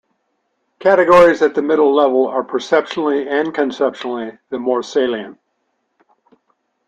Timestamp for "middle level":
1.61-2.25